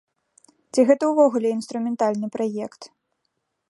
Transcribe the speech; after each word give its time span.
Ці 0.71 0.85
гэта 0.87 1.03
ўвогуле 1.11 1.47
інструментальны 1.59 2.27
праект? 2.39 2.81